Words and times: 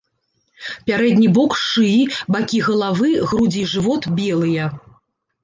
Пярэдні 0.87 1.27
бок 1.37 1.53
шыі, 1.63 1.99
бакі 2.37 2.63
галавы, 2.69 3.11
грудзі 3.29 3.59
і 3.67 3.69
жывот 3.75 4.03
белыя. 4.19 4.65